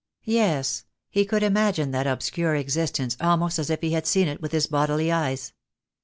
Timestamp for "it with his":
4.27-4.65